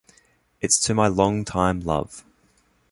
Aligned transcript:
It's 0.61 0.79
to 0.79 0.95
my 0.95 1.07
long-time 1.09 1.81
love. 1.81 2.25